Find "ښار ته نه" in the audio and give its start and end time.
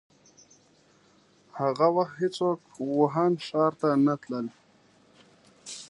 3.45-4.15